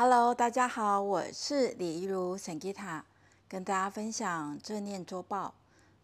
[0.00, 3.02] Hello，大家好，我是李怡如 Sangita，
[3.48, 5.52] 跟大家分享正念周报。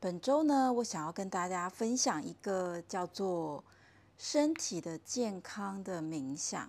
[0.00, 3.62] 本周呢，我想要跟大家分享一个叫做
[4.18, 6.68] 身体的健康的冥想。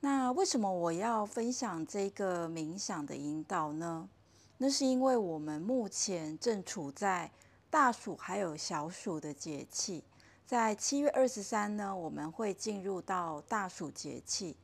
[0.00, 4.08] 那为什么我要分享这个冥想的引导呢？
[4.56, 7.30] 那是因为我们目前正处在
[7.68, 10.02] 大暑还有小暑的节气，
[10.46, 14.56] 在七月二十三呢，我们会进入到大暑节气。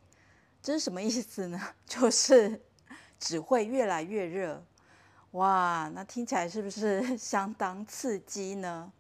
[0.69, 1.59] 这是什么意思呢？
[1.89, 2.61] 就是
[3.19, 4.63] 只会越来越热，
[5.31, 5.91] 哇！
[5.95, 8.93] 那听起来是不是 相当刺激呢？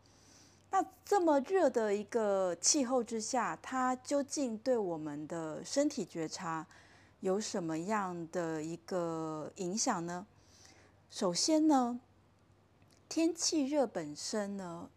[0.71, 6.67] 那这么热的一个气候之下，它究竟对我们的身体觉察
[7.21, 10.27] 有什么样的一个影响呢？
[11.11, 12.01] 首先呢，
[13.11, 14.89] 天气热本身呢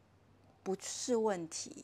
[0.63, 1.83] 不是问题，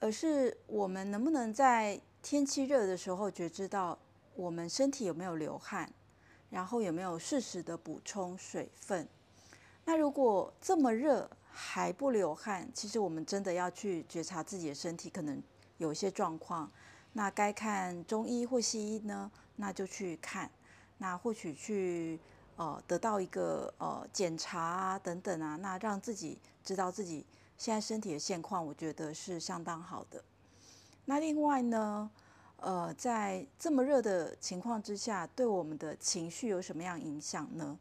[0.00, 3.98] 而是我们能不能在天气热的时候，觉知到
[4.34, 5.92] 我们身体有没有流汗，
[6.48, 9.06] 然后有没有适时的补充水分。
[9.84, 15.42] 那如果这么热还不流汗，其实我们真的要去觉察自己的身体可能
[15.76, 16.72] 有一些状况。
[17.12, 19.30] 那该看中医或西医呢？
[19.56, 20.50] 那就去看。
[20.96, 22.18] 那或许去
[22.56, 27.26] 呃得到一个呃检查啊等等啊，那让自己知道自己
[27.58, 30.24] 现在身体的现况，我觉得是相当好的。
[31.06, 32.10] 那另外呢，
[32.56, 37.78] 呃，在这么热的情况之下，对我们的情绪有什么样影响呢？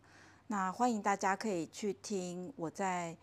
[0.48, 3.16] 那欢迎大家可以去听我在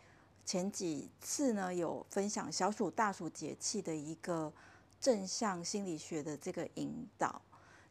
[0.44, 4.52] 前几次呢有分享小暑大暑节气的一个
[4.98, 7.40] 正向心理学的这个引导。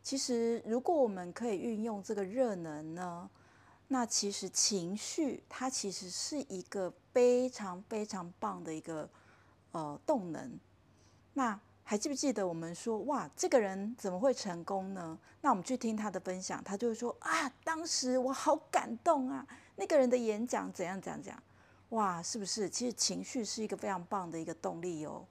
[0.02, 3.30] 其实，如果我们可以运用这个热能呢，
[3.88, 9.08] 那其实情绪它其实是一个非常非常棒的一个
[9.72, 10.60] 呃动能。
[11.34, 11.60] 那
[11.90, 15.18] 还记不记得我们说哇，这个人怎么会成功呢？
[15.42, 19.44] 那我们去听他的分享，他就会说啊，当时我好感动啊，
[19.76, 21.44] 那个人的演讲怎样怎样怎样，
[21.90, 22.70] 哇，是不是？
[22.70, 25.26] 其实情绪是一个非常棒的一个动力哦。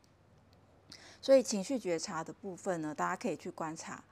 [1.23, 4.03] 所以情绪觉察的部分呢，大家可以去观察，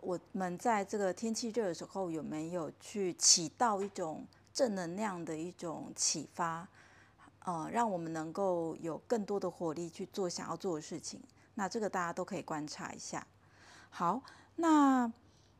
[0.00, 6.68] 我们在这个天气热的时候有没有去起到一种正能量的一种启发，
[7.44, 11.20] 呃，让我们能够有更多的火力去做想要做的事情。
[11.58, 13.26] 那这个大家都可以观察一下。
[13.90, 14.22] 好，
[14.54, 15.12] 那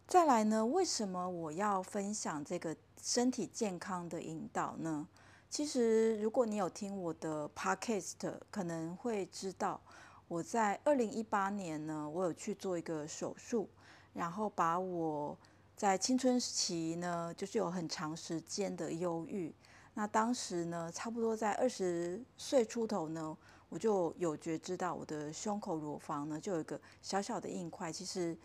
[0.07, 0.65] 再来呢？
[0.65, 5.09] 为什么我要分享这个身体健康的引导呢？
[5.51, 9.81] 其实，如果你有听我的 podcast，可能会知道
[10.29, 13.69] 我在二零一八年呢，我有去做一个手术，
[14.13, 15.37] 然后把我
[15.75, 19.53] 在青春期呢，就是有很长时间的忧郁。
[19.95, 23.37] 那当时呢，差不多在二十岁出头呢。
[23.69, 28.37] 我就有觉知到我的胸口乳房呢，就有一个小小的硬块，其实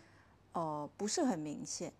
[0.52, 1.92] 呃不是很明显。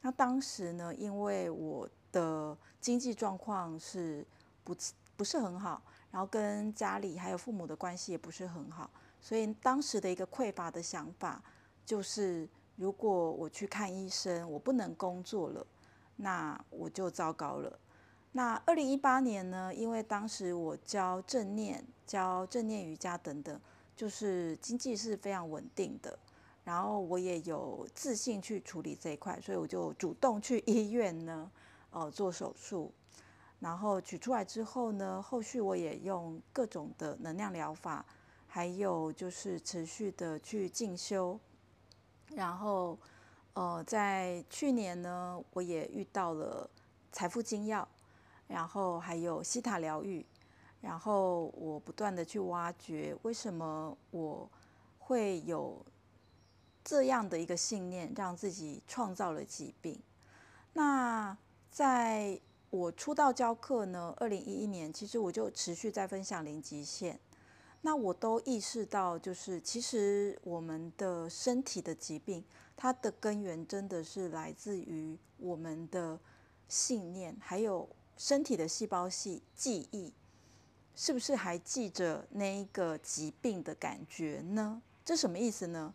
[0.00, 4.26] 那当时呢，因为我的经济状况是
[4.64, 4.76] 不
[5.16, 11.40] 不是很好，然后跟家里还有父母的关系也不是很好，所以当时的一个匮乏的想法
[11.86, 15.64] 就是，如果我去看医生，我不能工作了，
[16.16, 17.78] 那我就糟糕了。
[18.34, 23.60] 那二零一八年呢，因为当时我教正念、教正念瑜伽等等，
[23.94, 26.18] 就是经济是非常稳定的，
[26.64, 31.50] 然后我也有自信去处理这一块，所以我就主动去医院呢，
[31.90, 32.90] 呃，做手术，
[33.60, 38.02] 然后取出来之后呢，后续我也用各种的能量疗法，
[38.46, 41.38] 还有就是持续的去进修，
[42.30, 42.98] 然后
[43.52, 46.70] 呃，在去年呢，我也遇到了
[47.12, 47.86] 财富精要。
[48.48, 50.26] 然后还有西塔疗愈，
[50.80, 54.50] 然后我不断的去挖掘为什么我
[54.98, 55.82] 会有
[56.84, 59.98] 这样的一个信念，让自己创造了疾病。
[60.74, 61.36] 那
[61.70, 62.38] 在
[62.68, 67.18] 我出道教课呢，二零一一年，其实我就持续在分享零极限。
[67.80, 72.44] 那我都意识到，就是其实我们的身体的疾病，
[72.76, 76.20] 它的根源真的是来自于我们的
[76.68, 77.88] 信念，还有。
[78.16, 80.12] 身体的细胞系记忆，
[80.94, 84.80] 是不是还记着那一个疾病的感觉呢？
[85.04, 85.92] 这什么意思呢？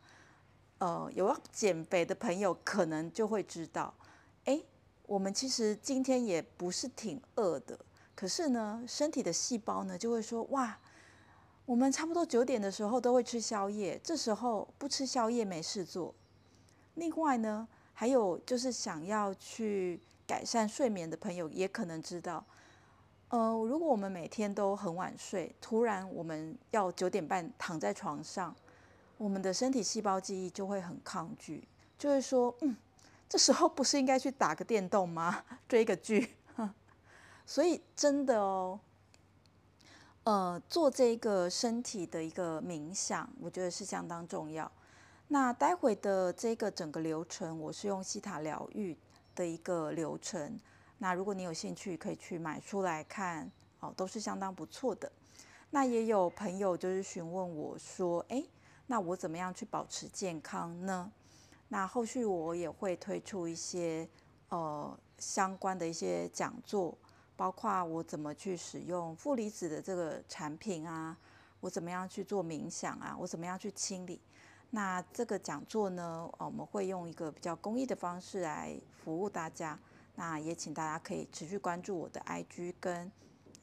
[0.80, 3.94] 呃，有要减肥的朋友可能就会知道，
[4.46, 4.62] 哎，
[5.06, 7.80] 我们其实今天也不是挺饿的，
[8.14, 10.78] 可是呢，身体的细胞呢就会说，哇，
[11.66, 16.14] 我们差不多九点的时候都会吃宵夜，这时候不吃宵夜没事做。
[16.96, 20.02] 另外呢，还有就是想要去。
[20.28, 22.44] 改善睡眠的朋友也可能知道，
[23.30, 28.54] 呃，如果我们每天都很晚睡，突然我们要九点半躺在床上，
[29.18, 32.76] 我们的身体细胞记忆就会很抗拒，就会说，嗯，
[33.30, 35.44] 这时候不是应该去打个电动吗？
[35.68, 36.36] 追个剧？
[37.46, 38.78] 所以真的哦，
[40.26, 44.70] 呃，做这个身体的一个冥想，我觉得是相当重要。
[45.30, 48.96] 那待会的这个整个流程，我是用西塔疗愈
[49.38, 50.60] 的一个流程。
[50.98, 53.50] 那如果你有兴趣，可以去买出来看
[53.80, 55.10] 哦，都是相当不错的。
[55.70, 58.44] 那也有朋友就是询问我说，哎，
[58.88, 61.12] 那我怎么样去保持健康呢？
[61.70, 64.10] 那后续我也会推出一些
[64.50, 66.98] 呃相关的一些讲座，
[67.36, 71.16] 包括我怎么去使用负离子的这个产品啊，
[71.60, 74.20] 我怎么样去做冥想啊，我怎么样去清理。
[74.70, 79.80] 那这个讲座呢，我们会用一个比较公益的方式来服务大家。
[80.16, 83.12] 那也请大家可以持续关注我的 IG 跟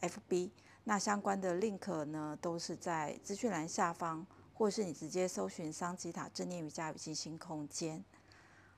[0.00, 0.50] FB。
[0.84, 4.24] 那相关的 link 呢，都是在资讯栏下方，
[4.54, 8.04] 或是你直接搜寻桑吉塔正念瑜伽与静心空间。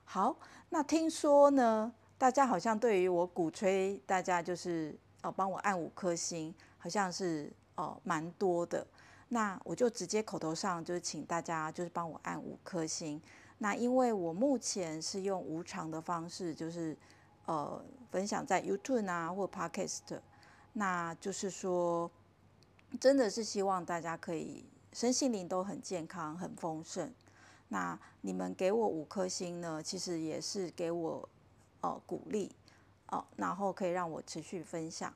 [0.03, 0.35] 好，
[0.69, 8.85] 那听说呢，大家好像对于我鼓吹大家就是哦帮我按五颗星，好像是哦蛮多的。
[9.29, 13.21] 那我就直接口头上就是请大家就是帮我按五颗星。
[13.57, 16.95] 那因为我目前是用无偿的方式，就是
[17.45, 20.19] 呃分享在 YouTube 啊或 Podcast，
[20.73, 22.09] 那就是说
[22.99, 24.63] 真的是希望大家可以
[24.93, 27.11] 身心灵都很健康、很丰盛。
[27.69, 31.27] 那你们给我五颗星呢，其实也是给我
[31.81, 32.51] 呃鼓励
[33.07, 35.13] 哦，然后可以让我持续分享。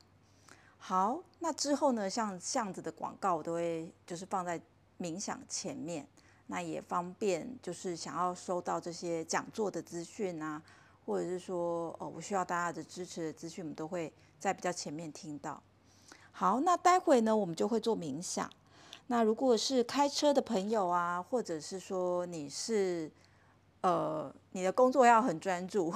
[0.84, 4.60] 好，那之后呢，像这样子的广告，我都会就是放在
[4.98, 6.04] 冥想前面，
[6.48, 10.60] 那也方便就是想要收到这些讲座的资讯啊，
[11.06, 15.62] 或者是说哦，我需要大家的支持的资讯，我们都会在比较前面听到。
[16.32, 18.50] 好，那待会呢，我们就会做冥想。
[19.06, 23.08] 那如果是开车的朋友啊，或者是说你是
[23.82, 25.94] 呃，你的工作要很专注，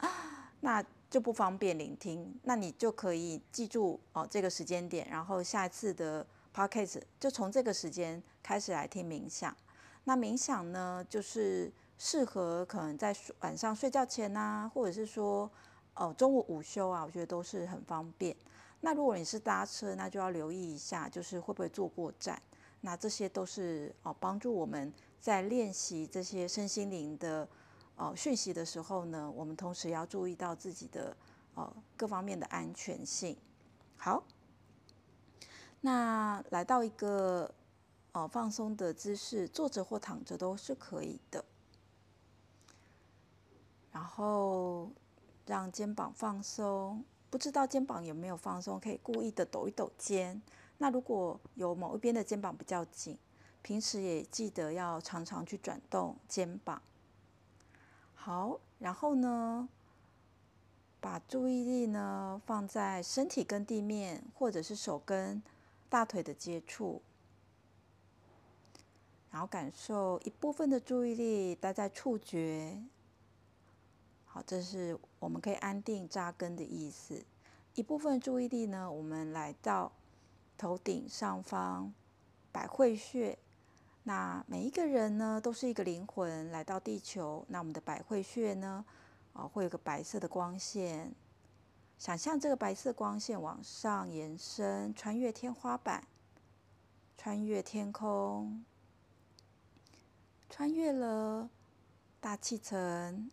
[0.60, 0.84] 那。
[1.10, 9.56] 就不方便聆听，那你就可以记住哦这个时间点，然后下一次的 podcast 就从这个时间开始来听冥想。
[10.04, 15.50] 那冥想呢，就是适合可能在晚上睡觉前呐，或者是说
[15.94, 18.36] 哦中午午休啊，我觉得都是很方便。
[18.82, 22.40] 那如果你是搭车，那就要留意一下，就是会不会坐过站。
[22.82, 27.48] 那这些都是哦帮助我们在练习这些身心灵的。
[27.98, 31.16] 哦，讯息的时候呢，我们同时要注意到自己的
[31.54, 33.36] 呃各方面的安全性。
[33.96, 34.22] 好，
[35.80, 37.52] 那来到一个
[38.12, 41.44] 呃放松的姿势，坐着或躺着都是可以的。
[43.90, 44.92] 然后
[45.44, 50.40] 让肩膀放松，不知道肩膀有没有放松，可以故意的抖一抖肩。
[50.76, 53.18] 那如果有某一边的肩膀比较紧，
[53.60, 56.80] 平时也记得要常常去转动肩膀。
[58.20, 59.68] 好，然后呢，
[61.00, 65.40] 把注意力呢放在身体跟地面，或者是手跟
[65.88, 67.00] 大腿的接触，
[69.30, 72.82] 然后感受一部分的注意力待在触觉。
[74.26, 77.24] 好，这是我们可以安定扎根的意思。
[77.74, 79.92] 一部分注意力呢，我们来到
[80.58, 81.94] 头顶上方
[82.52, 83.38] 百会穴。
[84.08, 87.44] 那每一个人呢，都是一个灵魂来到地球。
[87.46, 88.82] 那我们的百会穴呢，
[89.34, 91.14] 啊，会有个白色的光线。
[91.98, 96.08] 想象这个白色光线往上延伸，穿越天花板，
[97.18, 98.64] 穿越天空，
[100.48, 101.50] 穿越了
[102.18, 103.30] 大气层，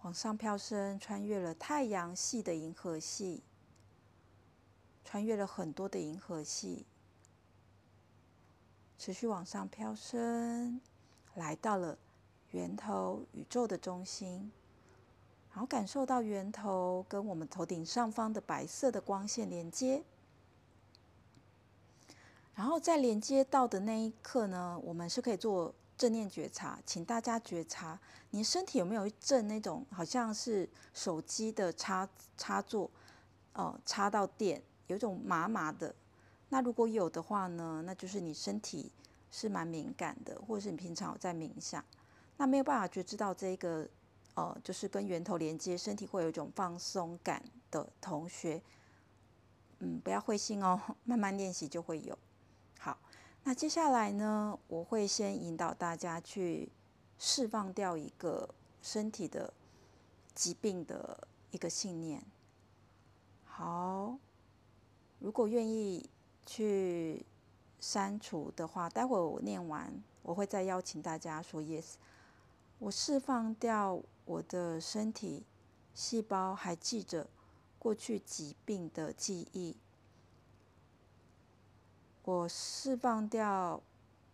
[0.00, 3.42] 往上飘升，穿越了太阳系的银河系，
[5.04, 6.86] 穿越了很多的银河系。
[9.00, 10.78] 持续往上飘升，
[11.36, 11.96] 来到了
[12.50, 14.52] 源头宇宙的中心，
[15.50, 20.02] 然后感受到源头跟我们头顶上方的白色的光线连接，
[22.54, 32.90] 然后在连接到的那一刻呢，我们是可以做正念觉察，请大家觉察，你身体有没有一阵那种好像是手机的插插座，
[33.54, 35.94] 哦，插到电，有一种麻麻的。
[36.52, 38.90] 那如果有的话呢，那就是你身体
[39.30, 41.82] 是蛮敏感的，或者是你平常有在冥想，
[42.36, 43.88] 那没有办法觉知到这个，
[44.34, 47.40] 呃，就是跟源头连接，身体会有一种放松感
[47.70, 48.60] 的同学，
[49.78, 52.18] 嗯，不要灰心哦， 慢慢练习就会有。
[52.80, 52.98] 好，
[53.44, 56.68] 那接下来呢，我会先引导大家去
[57.16, 58.52] 释放掉一个
[58.82, 59.52] 身体的
[60.34, 62.20] 疾病的一个信念。
[63.44, 64.18] 好，
[65.20, 66.10] 如果愿意。
[66.44, 67.24] 去
[67.78, 69.92] 删除的话，待会我念完，
[70.22, 71.94] 我会再邀请大家说 yes。
[72.78, 75.44] 我释放掉我的身体
[75.94, 77.28] 细胞还记着
[77.78, 79.76] 过去疾病的记忆，
[82.22, 83.82] 我释放掉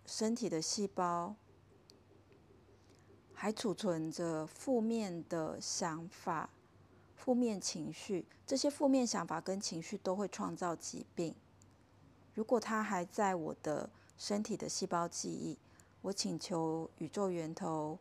[0.04, 1.34] 身体的细胞
[3.34, 6.48] 还储存着负面的想法、
[7.16, 11.34] 负面情绪，这些负面想法跟情绪都会创造疾病。
[12.36, 15.58] 如果它还在我的身体的细胞记忆，
[16.02, 17.98] 我请求宇宙源头。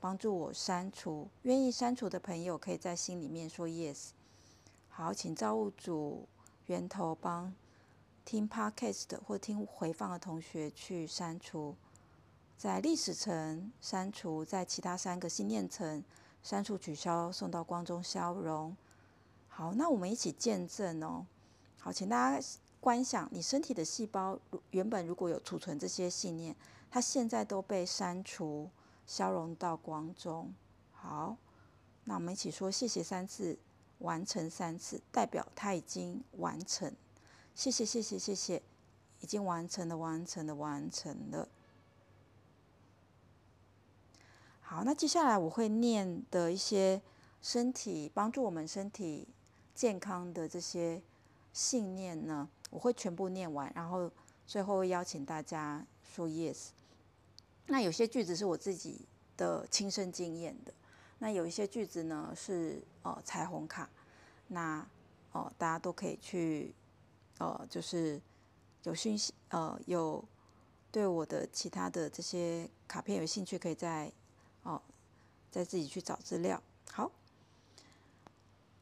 [0.00, 4.10] 帮助我删除，愿意删除的朋友可以在心里面说 yes。
[4.88, 6.28] 好，请造物主
[6.66, 7.52] 源头帮
[8.24, 11.74] 听 podcast 或听回放的同学去删除，
[12.56, 16.04] 在历史层删除，在其他三个心念层
[16.44, 18.76] 删除、取消，送到光中消融。
[19.48, 21.26] 好，那我们一起见证哦。
[21.80, 22.46] 好，请大家
[22.80, 24.38] 观想，你身体的细胞
[24.70, 26.54] 原本如果有储存这些信念，
[26.90, 28.70] 它现在都被删除。
[29.08, 30.52] 消融到光中，
[30.92, 31.34] 好，
[32.04, 33.58] 那我们一起说谢谢三次，
[34.00, 36.94] 完成三次，代表它已经完成。
[37.54, 38.62] 谢谢谢谢谢谢，
[39.22, 41.48] 已经完成了，完成了，完成了。
[44.60, 47.00] 好，那接下来我会念的一些
[47.40, 49.26] 身体帮助我们身体
[49.74, 51.00] 健康的这些
[51.54, 54.10] 信念呢，我会全部念完，然后
[54.46, 56.68] 最后邀请大家说 yes。
[57.66, 59.06] 那有些句子是我自己
[59.36, 60.72] 的亲身经验的，
[61.18, 63.88] 那有一些句子呢是呃彩虹卡，
[64.48, 64.86] 那
[65.32, 66.74] 哦、大家都可以去
[67.38, 68.20] 呃就是
[68.84, 70.24] 有讯息呃有
[70.90, 74.10] 对我的其他的这些卡片有兴趣，可以再
[74.62, 74.80] 哦、
[75.50, 76.62] 再自己去找资料。
[76.90, 77.10] 好，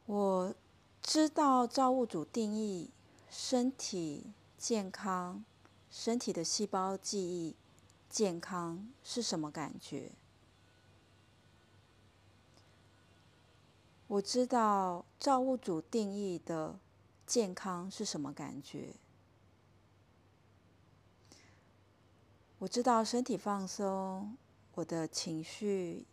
[0.06, 0.54] 我
[1.02, 2.90] 知道造物主定义
[3.38, 5.44] 身体健康，
[5.90, 7.54] 身体的细胞记忆。
[8.08, 10.12] 健康是什么感觉？
[14.06, 16.78] 我知道造物主定义的
[17.26, 18.94] 健康是什么感觉。
[22.58, 24.34] 我知道身体放松，
[24.74, 26.06] 我的情绪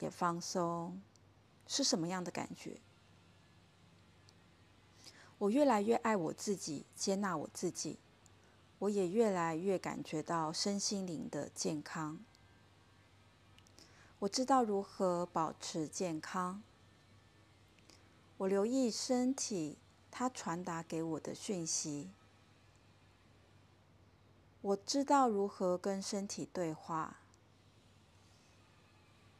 [0.00, 1.00] 也放松，
[1.68, 2.80] 是什么样的感觉？
[5.38, 7.98] 我越来越爱我自己，接纳我自己。
[8.80, 12.18] 我也越来越感觉到身心灵的健康。
[14.20, 16.62] 我知道如何保持健康。
[18.36, 19.78] 我留意身体，
[20.10, 22.10] 它传达给我的讯息。
[24.60, 27.18] 我知道如何跟身体对话。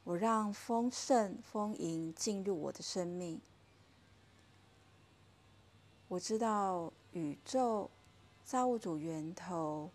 [0.04, 3.40] 我让丰盛、丰盈进入我的生命。
[6.08, 7.90] 我知道宇宙。
[8.48, 9.90] 造物主源头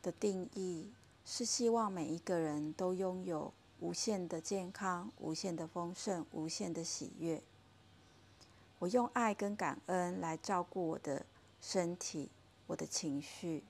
[0.00, 0.90] 的定义
[1.26, 7.42] 是希望每一个人都拥有无限的健康、无限的丰盛、无限的喜悦。
[8.78, 11.26] 我用爱跟感恩来照顾我的
[11.60, 12.30] 身体、
[12.66, 13.62] 我的情绪。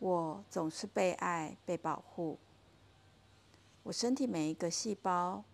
[0.00, 2.38] 我总是被爱、被保护。
[3.84, 5.44] 我身体每一个细胞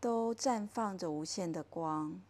[0.00, 2.20] 都绽放着无限的光。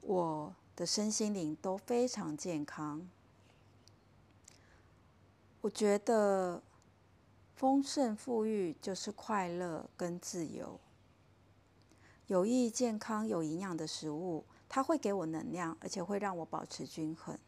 [0.00, 3.08] 我的身心灵都非常健康。
[5.60, 6.62] 我觉得
[7.54, 10.78] 丰盛富裕就是快乐跟自由。
[12.26, 17.38] 有益健康有营养的食物，它会给我能量，而且会让我保持均衡。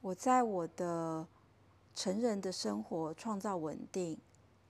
[0.00, 1.26] 我在我的
[1.94, 4.18] 成人的生活创造稳定，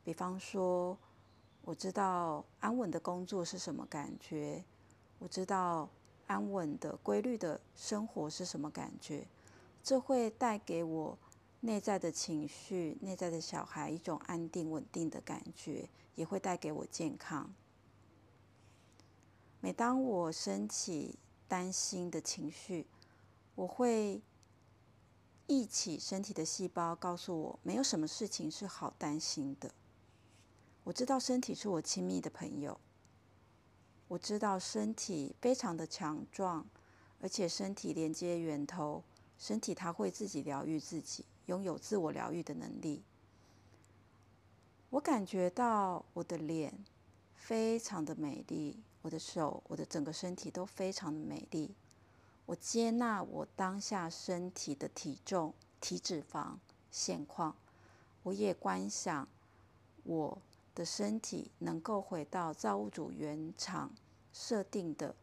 [0.02, 0.96] 比方说，
[1.62, 4.64] 我知道安稳的工作是什么感觉。
[5.18, 5.88] 我知道
[6.26, 9.26] 安稳的、规律的生活是什么感觉，
[9.82, 11.18] 这会带给我
[11.60, 17.52] 内在的情绪、内在的小孩一种安定、稳定的感觉，也会带给我健康。
[19.60, 22.86] 每当我升起担心的情绪，
[23.54, 24.22] 我会
[25.46, 29.70] 忆起身体的细胞告诉我，没有什么事情是好担心的。
[30.84, 32.80] 我知道身体是我亲密的朋友。
[34.08, 36.66] 我知道身体非常的强壮，
[37.20, 39.04] 而且身体连接源头，
[39.38, 43.04] 身体它会自己疗愈自己，拥有自我疗愈的能力。
[44.88, 46.84] 我感觉到我的脸
[47.36, 51.72] 非常的美丽，我的手，我的整个身体都非常的美丽。
[52.46, 56.56] 我接纳我当下身体的体重、体脂肪
[56.90, 57.54] 现况，
[58.24, 59.28] 我也观想
[60.02, 60.42] 我。
[60.74, 63.92] 的身体能够回到造物主原厂
[64.32, 65.14] 设定的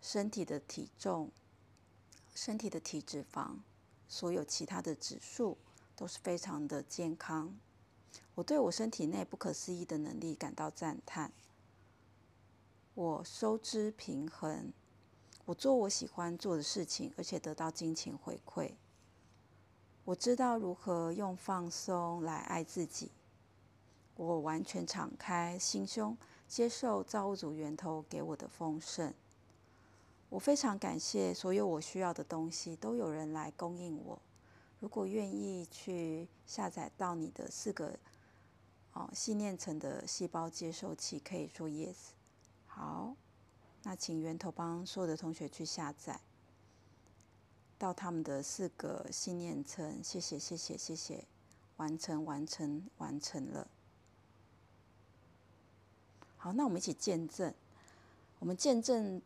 [0.00, 1.30] 身体的体重、
[2.34, 3.56] 身体的体脂肪，
[4.08, 5.56] 所有其他的指数
[5.94, 7.54] 都是非常的健康。
[8.34, 11.32] 我对我身体内不可思议的能力感到赞叹。
[12.94, 14.72] 我收支平衡，
[15.44, 18.72] 我做我喜欢做的事情，而且得到金钱回馈。
[20.04, 23.10] 我知道如何用放松来爱自己。
[24.16, 26.16] 我完全敞开心胸，
[26.46, 29.12] 接受造物主源头给我的丰盛。
[30.28, 34.20] 我非常感谢所有我需要的东西都有人来供应我。
[34.80, 37.98] 如果愿意去下载到你的四个
[38.92, 41.96] 哦信念层的细胞接受器，可以说 yes。
[42.66, 43.16] 好，
[43.82, 46.20] 那请源头帮所有的同学去下载
[47.78, 50.02] 到他们的四个信念层。
[50.02, 51.24] 谢谢谢谢谢谢，
[51.76, 53.68] 完成完成完成了。
[56.44, 57.54] 好，那我们一起见证。
[58.38, 59.22] 我们见证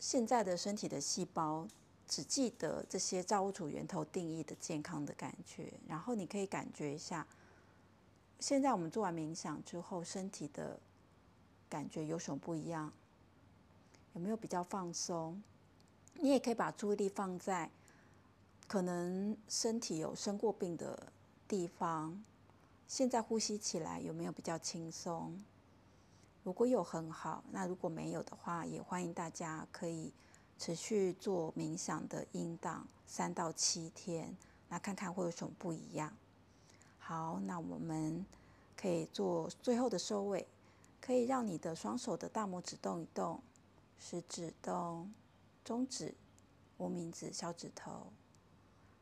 [0.00, 1.64] 现在的身体的细胞，
[2.08, 5.72] 只记得这些造物主源头定义的健康的感觉。
[5.86, 7.24] 然后你可以感觉一下，
[8.40, 10.80] 现在我们做完冥想之后，身体的
[11.68, 12.92] 感觉有什么不一样？
[14.14, 15.40] 有没有比较放松？
[16.14, 17.70] 你也可以把注意力放在
[18.66, 21.12] 可能身体有生过病的
[21.46, 22.20] 地方，
[22.88, 25.40] 现在呼吸起来有没有比较轻松？
[26.42, 30.12] 如果有很好，那如果没有的话，也欢迎大家可以
[30.58, 34.34] 持续做冥想的音档三到七天，
[34.68, 36.16] 那看看会有什么不一样。
[36.98, 38.24] 好，那我们
[38.76, 40.46] 可以做最后的收尾，
[41.00, 43.42] 可以让你的双手的大拇指动一动，
[43.98, 45.12] 食指动，
[45.62, 46.14] 中指、
[46.78, 48.06] 无名指、小指头。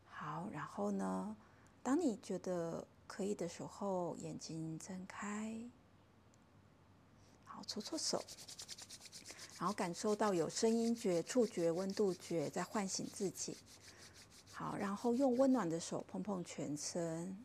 [0.07, 1.37] 好，然后呢，
[1.85, 5.55] 当你觉得可以的时候，眼睛睁开。
[7.67, 8.23] 搓搓手，
[9.59, 13.57] 然后感受到有声音觉、触觉、温度觉在唤醒自己。
[14.53, 17.37] 好，然后用温暖的手碰碰全身，